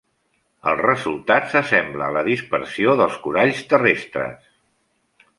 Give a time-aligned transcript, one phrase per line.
[0.69, 4.49] El resultat s'assembla a la dispersió dels coralls terrestres.